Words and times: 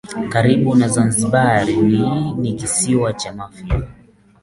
Karibu 0.31 0.69
na 0.79 0.87
Zanzibar 0.93 1.65
ni 2.41 2.51
kisiwa 2.59 3.13
cha 3.13 3.33
Mafia 3.33 3.83